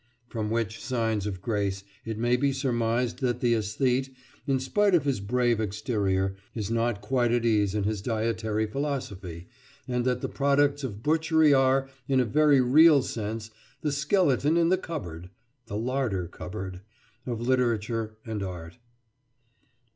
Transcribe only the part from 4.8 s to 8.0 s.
of his brave exterior, is not quite at ease in